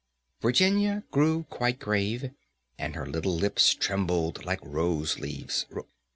Virginia 0.41 1.03
grew 1.11 1.43
quite 1.43 1.77
grave, 1.77 2.31
and 2.79 2.95
her 2.95 3.05
little 3.05 3.35
lips 3.35 3.75
trembled 3.75 4.43
like 4.43 4.59
rose 4.63 5.19
leaves. 5.19 5.67